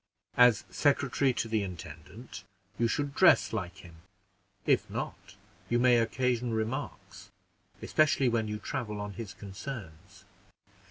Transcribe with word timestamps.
As 0.35 0.63
secretary 0.71 1.31
to 1.33 1.47
the 1.47 1.61
intendant, 1.61 2.43
you 2.79 2.87
should 2.87 3.13
dress 3.13 3.53
like 3.53 3.85
him; 3.85 3.97
if 4.65 4.89
not, 4.89 5.35
you 5.69 5.77
may 5.77 5.97
occasion 5.99 6.55
remarks, 6.55 7.29
especially 7.83 8.27
when 8.27 8.47
you 8.47 8.57
travel 8.57 8.99
on 8.99 9.13
his 9.13 9.35
concerns." 9.35 10.25